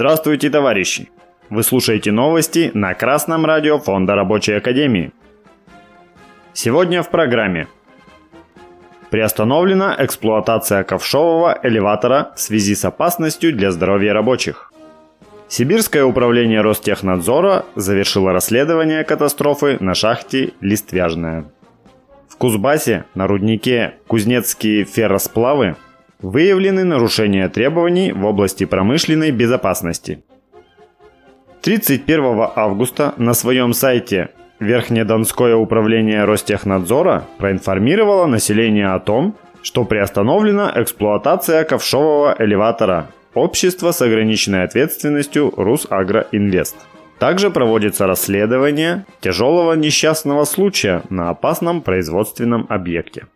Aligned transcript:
Здравствуйте, 0.00 0.48
товарищи! 0.48 1.10
Вы 1.50 1.62
слушаете 1.62 2.10
новости 2.10 2.70
на 2.72 2.94
Красном 2.94 3.44
радио 3.44 3.78
Фонда 3.78 4.14
Рабочей 4.14 4.54
Академии. 4.54 5.12
Сегодня 6.54 7.02
в 7.02 7.10
программе. 7.10 7.68
Приостановлена 9.10 9.96
эксплуатация 9.98 10.84
ковшового 10.84 11.58
элеватора 11.62 12.30
в 12.36 12.40
связи 12.40 12.74
с 12.74 12.84
опасностью 12.84 13.52
для 13.52 13.72
здоровья 13.72 14.12
рабочих. 14.12 14.72
Сибирское 15.48 16.04
управление 16.04 16.60
Ростехнадзора 16.60 17.64
завершило 17.74 18.32
расследование 18.32 19.02
катастрофы 19.02 19.78
на 19.80 19.94
шахте 19.94 20.52
Листвяжная. 20.60 21.46
В 22.28 22.36
Кузбассе 22.36 23.04
на 23.14 23.26
руднике 23.26 23.94
Кузнецкие 24.06 24.84
ферросплавы 24.84 25.76
Выявлены 26.22 26.84
нарушения 26.84 27.48
требований 27.48 28.12
в 28.12 28.26
области 28.26 28.64
промышленной 28.64 29.30
безопасности. 29.30 30.22
31 31.62 32.48
августа 32.54 33.14
на 33.16 33.32
своем 33.32 33.72
сайте 33.72 34.30
Верхнедонское 34.60 35.56
управление 35.56 36.24
Ростехнадзора 36.24 37.24
проинформировало 37.38 38.26
население 38.26 38.92
о 38.92 39.00
том, 39.00 39.34
что 39.62 39.84
приостановлена 39.84 40.72
эксплуатация 40.76 41.64
ковшового 41.64 42.36
элеватора 42.38 43.08
Общество 43.32 43.92
с 43.92 44.02
ограниченной 44.02 44.64
ответственностью 44.64 45.52
Русагроинвест. 45.56 46.76
Также 47.18 47.50
проводится 47.50 48.06
расследование 48.06 49.04
тяжелого 49.20 49.74
несчастного 49.74 50.44
случая 50.44 51.02
на 51.10 51.30
опасном 51.30 51.82
производственном 51.82 52.66
объекте 52.68 53.26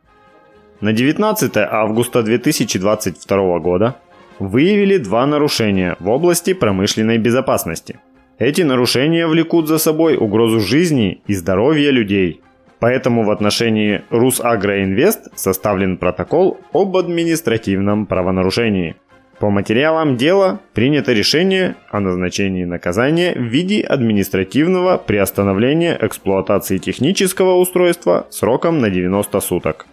на 0.85 0.93
19 0.93 1.57
августа 1.57 2.23
2022 2.23 3.59
года 3.61 3.97
выявили 4.39 4.99
два 4.99 5.25
нарушения 5.27 5.97
в 5.99 6.11
области 6.11 6.53
промышленной 6.53 7.17
безопасности. 7.17 8.01
Эти 8.39 8.63
нарушения 8.63 9.27
влекут 9.29 9.69
за 9.69 9.79
собой 9.79 10.17
угрозу 10.17 10.59
жизни 10.61 11.21
и 11.27 11.35
здоровья 11.35 11.91
людей. 11.91 12.41
Поэтому 12.81 13.23
в 13.25 13.31
отношении 13.31 14.03
Русагроинвест 14.11 15.39
составлен 15.39 15.97
протокол 15.97 16.59
об 16.73 16.97
административном 16.97 18.07
правонарушении. 18.07 18.97
По 19.39 19.51
материалам 19.51 20.17
дела 20.17 20.61
принято 20.75 21.13
решение 21.13 21.77
о 21.91 22.01
назначении 22.01 22.65
наказания 22.65 23.35
в 23.35 23.43
виде 23.43 23.81
административного 23.81 24.97
приостановления 24.97 25.97
эксплуатации 26.01 26.79
технического 26.79 27.55
устройства 27.55 28.27
сроком 28.31 28.81
на 28.81 28.91
90 28.91 29.41
суток. 29.41 29.87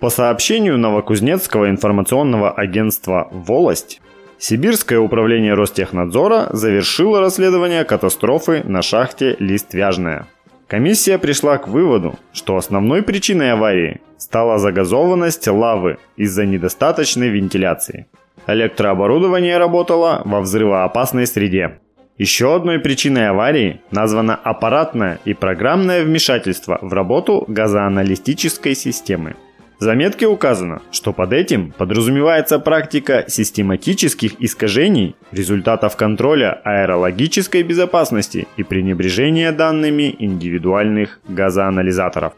По 0.00 0.10
сообщению 0.10 0.76
Новокузнецкого 0.78 1.70
информационного 1.70 2.50
агентства 2.50 3.28
«Волость», 3.30 4.00
Сибирское 4.38 4.98
управление 4.98 5.54
Ростехнадзора 5.54 6.48
завершило 6.52 7.20
расследование 7.20 7.84
катастрофы 7.84 8.62
на 8.64 8.82
шахте 8.82 9.36
Листвяжная. 9.38 10.26
Комиссия 10.66 11.16
пришла 11.16 11.56
к 11.58 11.68
выводу, 11.68 12.18
что 12.32 12.56
основной 12.56 13.02
причиной 13.02 13.52
аварии 13.52 14.00
стала 14.18 14.58
загазованность 14.58 15.48
лавы 15.48 15.98
из-за 16.16 16.44
недостаточной 16.44 17.28
вентиляции. 17.28 18.08
Электрооборудование 18.46 19.56
работало 19.58 20.22
во 20.24 20.40
взрывоопасной 20.40 21.26
среде. 21.26 21.78
Еще 22.18 22.54
одной 22.54 22.78
причиной 22.78 23.28
аварии 23.28 23.80
названо 23.90 24.34
аппаратное 24.34 25.18
и 25.24 25.34
программное 25.34 26.04
вмешательство 26.04 26.78
в 26.80 26.92
работу 26.92 27.44
газоаналитической 27.48 28.74
системы. 28.74 29.36
В 29.78 29.82
заметке 29.84 30.26
указано, 30.26 30.80
что 30.90 31.12
под 31.12 31.34
этим 31.34 31.70
подразумевается 31.70 32.58
практика 32.58 33.26
систематических 33.28 34.40
искажений 34.40 35.16
результатов 35.32 35.96
контроля 35.96 36.62
аэрологической 36.64 37.62
безопасности 37.62 38.48
и 38.56 38.62
пренебрежения 38.62 39.52
данными 39.52 40.16
индивидуальных 40.18 41.20
газоанализаторов. 41.28 42.32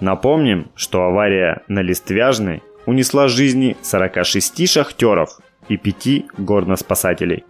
Напомним, 0.00 0.72
что 0.74 1.04
авария 1.04 1.62
на 1.68 1.82
Листвяжной 1.82 2.64
унесла 2.84 3.28
жизни 3.28 3.76
46 3.82 4.68
шахтеров 4.68 5.38
и 5.68 5.76
5 5.76 6.24
горноспасателей. 6.38 7.44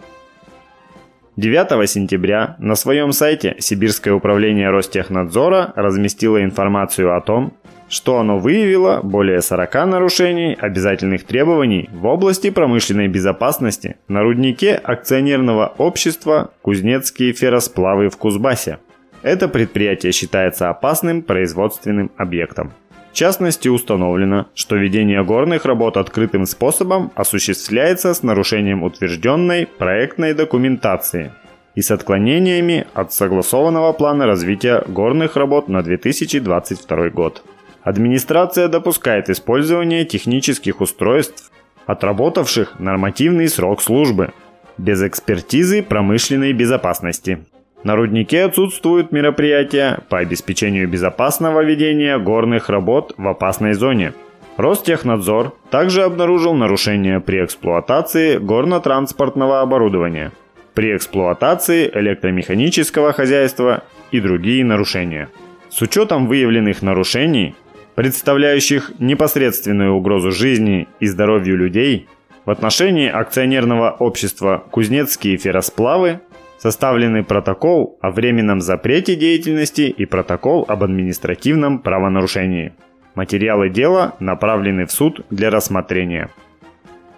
9 1.37 1.89
сентября 1.89 2.57
на 2.59 2.75
своем 2.75 3.13
сайте 3.13 3.57
Сибирское 3.61 4.13
управление 4.13 4.69
Ростехнадзора 4.69 5.73
разместило 5.75 6.45
информацию 6.45 7.17
о 7.17 7.21
том, 7.23 7.55
что 7.91 8.19
оно 8.19 8.39
выявило 8.39 9.01
более 9.03 9.43
40 9.43 9.75
нарушений 9.87 10.57
обязательных 10.59 11.25
требований 11.25 11.91
в 11.93 12.07
области 12.07 12.49
промышленной 12.49 13.09
безопасности 13.09 13.97
на 14.09 14.23
руднике 14.23 14.75
акционерного 14.75 15.75
общества 15.77 16.53
«Кузнецкие 16.63 17.33
ферросплавы» 17.33 18.09
в 18.09 18.17
Кузбассе. 18.17 18.79
Это 19.23 19.49
предприятие 19.49 20.13
считается 20.13 20.71
опасным 20.71 21.21
производственным 21.23 22.11
объектом. 22.17 22.73
В 23.11 23.13
частности, 23.13 23.69
установлено, 23.69 24.47
что 24.55 24.77
ведение 24.77 25.25
горных 25.25 25.65
работ 25.65 25.97
открытым 25.97 26.47
способом 26.47 27.11
осуществляется 27.17 28.15
с 28.15 28.23
нарушением 28.23 28.85
утвержденной 28.85 29.67
проектной 29.67 30.33
документации 30.33 31.33
и 31.75 31.83
с 31.83 31.91
отклонениями 31.91 32.87
от 32.95 33.13
согласованного 33.13 33.93
плана 33.93 34.27
развития 34.27 34.85
горных 34.87 35.37
работ 35.37 35.69
на 35.69 35.83
2022 35.83 37.11
год. 37.11 37.43
Администрация 37.83 38.69
допускает 38.69 39.31
использование 39.31 40.05
технических 40.05 40.81
устройств, 40.81 41.51
отработавших 41.87 42.79
нормативный 42.79 43.49
срок 43.49 43.81
службы, 43.81 44.33
без 44.77 45.03
экспертизы 45.03 45.83
промышленной 45.83 46.53
безопасности. 46.53 47.45
На 47.83 47.97
руднике 47.97 48.45
отсутствуют 48.45 49.11
мероприятия 49.13 50.01
по 50.11 50.19
обеспечению 50.19 50.89
безопасного 50.89 51.65
ведения 51.65 52.19
горных 52.19 52.69
работ 52.69 53.15
в 53.17 53.27
опасной 53.27 53.73
зоне. 53.73 54.13
Ростехнадзор 54.59 55.55
также 55.71 56.03
обнаружил 56.03 56.53
нарушения 56.53 57.21
при 57.21 57.43
эксплуатации 57.43 58.37
горно-транспортного 58.37 59.63
оборудования, 59.63 60.33
при 60.75 60.95
эксплуатации 60.95 61.91
электромеханического 61.93 63.15
хозяйства 63.15 63.85
и 64.11 64.21
другие 64.21 64.63
нарушения. 64.65 65.31
С 65.71 65.81
учетом 65.81 66.27
выявленных 66.27 66.83
нарушений 66.83 67.55
представляющих 67.95 68.93
непосредственную 68.99 69.95
угрозу 69.95 70.31
жизни 70.31 70.89
и 71.01 71.07
здоровью 71.07 71.57
людей, 71.57 72.09
в 72.45 72.51
отношении 72.51 73.09
акционерного 73.09 73.91
общества 73.91 74.65
«Кузнецкие 74.71 75.37
ферросплавы» 75.37 76.21
составлены 76.59 77.23
протокол 77.23 77.99
о 78.01 78.11
временном 78.11 78.61
запрете 78.61 79.17
деятельности 79.17 79.83
и 79.83 80.05
протокол 80.05 80.65
об 80.69 80.83
административном 80.83 81.79
правонарушении. 81.79 82.73
Материалы 83.15 83.71
дела 83.71 84.15
направлены 84.21 84.87
в 84.87 84.93
суд 84.93 85.25
для 85.31 85.51
рассмотрения. 85.51 86.31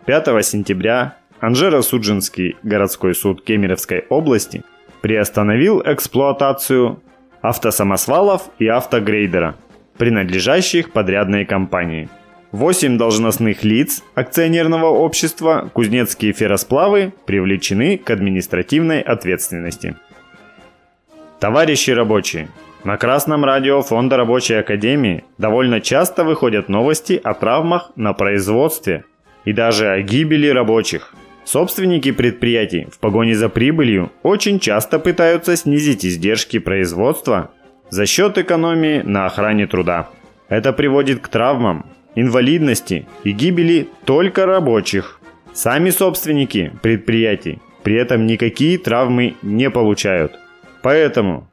5 0.06 0.44
сентября 0.44 1.16
Анжеро-Суджинский 1.40 2.56
городской 2.62 3.14
суд 3.14 3.42
Кемеровской 3.44 4.04
области 4.08 4.62
приостановил 5.00 5.82
эксплуатацию 5.84 7.00
автосамосвалов 7.42 8.50
и 8.58 8.68
автогрейдера– 8.68 9.56
принадлежащих 10.02 10.90
подрядной 10.90 11.44
компании. 11.44 12.08
Восемь 12.50 12.98
должностных 12.98 13.62
лиц 13.62 14.02
акционерного 14.16 14.86
общества 14.86 15.70
«Кузнецкие 15.72 16.32
ферросплавы» 16.32 17.12
привлечены 17.24 17.98
к 17.98 18.10
административной 18.10 19.00
ответственности. 19.00 19.94
Товарищи 21.38 21.92
рабочие, 21.92 22.48
на 22.82 22.96
Красном 22.96 23.44
радио 23.44 23.80
Фонда 23.82 24.16
Рабочей 24.16 24.54
Академии 24.54 25.22
довольно 25.38 25.80
часто 25.80 26.24
выходят 26.24 26.68
новости 26.68 27.20
о 27.22 27.34
травмах 27.34 27.92
на 27.94 28.12
производстве 28.12 29.04
и 29.44 29.52
даже 29.52 29.88
о 29.88 30.02
гибели 30.02 30.48
рабочих. 30.48 31.14
Собственники 31.44 32.10
предприятий 32.10 32.88
в 32.90 32.98
погоне 32.98 33.36
за 33.36 33.48
прибылью 33.48 34.10
очень 34.24 34.58
часто 34.58 34.98
пытаются 34.98 35.54
снизить 35.54 36.04
издержки 36.04 36.58
производства 36.58 37.52
за 37.92 38.06
счет 38.06 38.38
экономии 38.38 39.02
на 39.02 39.26
охране 39.26 39.66
труда. 39.66 40.08
Это 40.48 40.72
приводит 40.72 41.20
к 41.20 41.28
травмам, 41.28 41.84
инвалидности 42.14 43.06
и 43.22 43.32
гибели 43.32 43.86
только 44.06 44.46
рабочих. 44.46 45.20
Сами 45.52 45.90
собственники 45.90 46.72
предприятий 46.80 47.60
при 47.82 47.96
этом 47.96 48.26
никакие 48.26 48.78
травмы 48.78 49.34
не 49.42 49.68
получают. 49.68 50.32
Поэтому, 50.80 51.50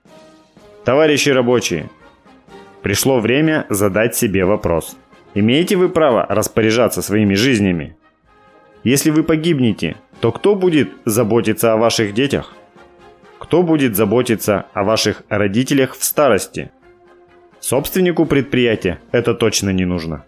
товарищи 0.85 1.27
рабочие, 1.27 1.89
пришло 2.83 3.19
время 3.19 3.65
задать 3.69 4.15
себе 4.15 4.45
вопрос. 4.45 4.95
Имеете 5.33 5.75
вы 5.75 5.89
право 5.89 6.25
распоряжаться 6.29 7.01
своими 7.01 7.33
жизнями? 7.33 7.97
Если 8.85 9.09
вы 9.09 9.23
погибнете, 9.23 9.97
то 10.21 10.31
кто 10.31 10.55
будет 10.55 10.89
заботиться 11.03 11.73
о 11.73 11.77
ваших 11.77 12.13
детях? 12.13 12.53
Кто 13.39 13.63
будет 13.63 13.95
заботиться 13.95 14.65
о 14.73 14.83
ваших 14.83 15.23
родителях 15.29 15.95
в 15.95 16.03
старости? 16.03 16.71
Собственнику 17.59 18.25
предприятия 18.25 18.99
это 19.11 19.33
точно 19.33 19.69
не 19.71 19.85
нужно. 19.85 20.25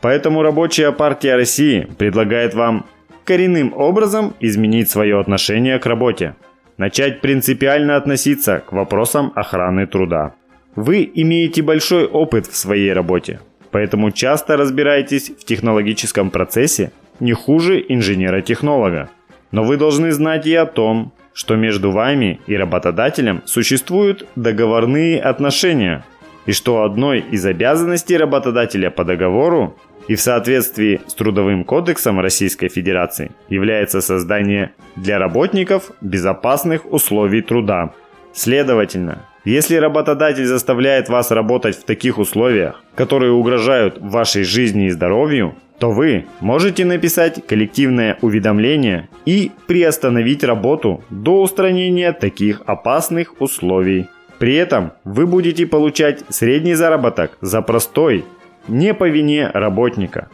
Поэтому 0.00 0.42
Рабочая 0.42 0.92
партия 0.92 1.36
России 1.36 1.88
предлагает 1.98 2.54
вам 2.54 2.86
коренным 3.24 3.72
образом 3.74 4.34
изменить 4.40 4.90
свое 4.90 5.18
отношение 5.18 5.78
к 5.78 5.86
работе, 5.86 6.34
начать 6.76 7.20
принципиально 7.20 7.96
относиться 7.96 8.62
к 8.66 8.72
вопросам 8.72 9.32
охраны 9.34 9.86
труда. 9.86 10.34
Вы 10.74 11.10
имеете 11.14 11.62
большой 11.62 12.06
опыт 12.06 12.46
в 12.46 12.56
своей 12.56 12.92
работе, 12.92 13.40
поэтому 13.70 14.10
часто 14.10 14.56
разбираетесь 14.56 15.30
в 15.30 15.44
технологическом 15.44 16.30
процессе 16.30 16.92
не 17.18 17.32
хуже 17.32 17.82
инженера-технолога. 17.88 19.10
Но 19.52 19.64
вы 19.64 19.76
должны 19.76 20.10
знать 20.12 20.46
и 20.46 20.54
о 20.54 20.66
том, 20.66 21.12
что 21.36 21.54
между 21.54 21.90
вами 21.90 22.40
и 22.46 22.56
работодателем 22.56 23.42
существуют 23.44 24.26
договорные 24.36 25.20
отношения, 25.20 26.02
и 26.46 26.52
что 26.52 26.82
одной 26.82 27.20
из 27.20 27.44
обязанностей 27.44 28.16
работодателя 28.16 28.90
по 28.90 29.04
договору 29.04 29.76
и 30.08 30.14
в 30.14 30.20
соответствии 30.20 31.02
с 31.06 31.12
Трудовым 31.12 31.64
кодексом 31.64 32.20
Российской 32.20 32.68
Федерации 32.68 33.32
является 33.50 34.00
создание 34.00 34.72
для 34.96 35.18
работников 35.18 35.90
безопасных 36.00 36.90
условий 36.90 37.42
труда. 37.42 37.92
Следовательно, 38.32 39.26
если 39.44 39.76
работодатель 39.76 40.46
заставляет 40.46 41.10
вас 41.10 41.30
работать 41.30 41.76
в 41.76 41.84
таких 41.84 42.16
условиях, 42.16 42.82
которые 42.94 43.32
угрожают 43.32 43.98
вашей 44.00 44.44
жизни 44.44 44.86
и 44.86 44.90
здоровью, 44.90 45.54
то 45.78 45.90
вы 45.90 46.26
можете 46.40 46.84
написать 46.84 47.46
коллективное 47.46 48.18
уведомление 48.22 49.08
и 49.24 49.50
приостановить 49.66 50.44
работу 50.44 51.04
до 51.10 51.42
устранения 51.42 52.12
таких 52.12 52.62
опасных 52.66 53.40
условий. 53.40 54.06
При 54.38 54.54
этом 54.54 54.92
вы 55.04 55.26
будете 55.26 55.66
получать 55.66 56.22
средний 56.28 56.74
заработок 56.74 57.36
за 57.40 57.62
простой, 57.62 58.24
не 58.68 58.94
по 58.94 59.08
вине 59.08 59.50
работника. 59.52 60.28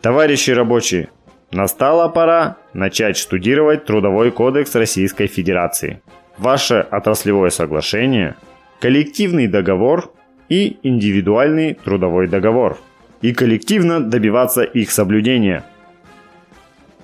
Товарищи 0.00 0.50
рабочие, 0.50 1.08
настала 1.50 2.08
пора 2.08 2.56
начать 2.72 3.16
штудировать 3.16 3.84
Трудовой 3.84 4.30
кодекс 4.30 4.74
Российской 4.74 5.26
Федерации, 5.26 6.00
ваше 6.38 6.86
отраслевое 6.90 7.50
соглашение, 7.50 8.36
коллективный 8.80 9.46
договор 9.46 10.12
и 10.48 10.78
индивидуальный 10.82 11.74
трудовой 11.74 12.28
договор 12.28 12.78
и 13.20 13.32
коллективно 13.32 14.00
добиваться 14.00 14.62
их 14.62 14.90
соблюдения. 14.90 15.64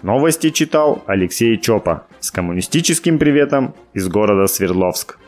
Новости 0.02 0.50
читал 0.50 1.02
Алексей 1.06 1.58
Чопа 1.58 2.06
с 2.20 2.30
коммунистическим 2.30 3.18
приветом 3.18 3.74
из 3.92 4.08
города 4.08 4.46
Свердловск. 4.46 5.18